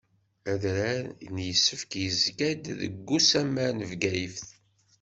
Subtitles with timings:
[0.51, 4.41] Adrar n Yisek yezga-d deg usammar n Bgayet.